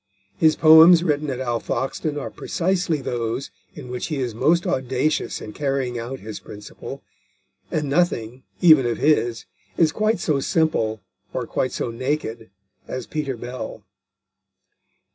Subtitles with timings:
[0.35, 5.53] His poems written at Alfoxden are precisely those in which he is most audacious in
[5.53, 7.03] carrying out his principle,
[7.69, 9.45] and nothing, even of his,
[9.77, 11.01] is quite so simple
[11.35, 12.49] or quite so naked
[12.87, 13.83] as Peter Bell.